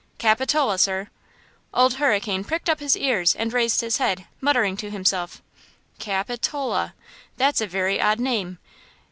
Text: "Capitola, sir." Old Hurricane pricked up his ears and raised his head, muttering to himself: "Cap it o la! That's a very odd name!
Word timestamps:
"Capitola, 0.17 0.79
sir." 0.79 1.09
Old 1.75 1.93
Hurricane 2.01 2.43
pricked 2.43 2.71
up 2.71 2.79
his 2.79 2.97
ears 2.97 3.35
and 3.35 3.53
raised 3.53 3.81
his 3.81 3.97
head, 3.97 4.25
muttering 4.39 4.75
to 4.77 4.89
himself: 4.89 5.43
"Cap 5.99 6.31
it 6.31 6.51
o 6.55 6.67
la! 6.69 6.91
That's 7.37 7.61
a 7.61 7.67
very 7.67 8.01
odd 8.01 8.19
name! 8.19 8.57